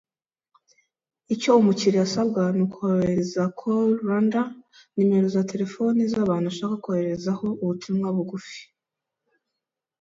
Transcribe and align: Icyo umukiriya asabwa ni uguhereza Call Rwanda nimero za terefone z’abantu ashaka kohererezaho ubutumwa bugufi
Icyo 1.33 1.49
umukiriya 1.59 2.03
asabwa 2.07 2.43
ni 2.57 2.63
uguhereza 2.65 3.41
Call 3.59 3.89
Rwanda 4.01 4.41
nimero 4.95 5.27
za 5.35 5.43
terefone 5.51 5.99
z’abantu 6.11 6.47
ashaka 6.49 6.75
kohererezaho 6.83 7.45
ubutumwa 7.61 8.07
bugufi 8.15 8.59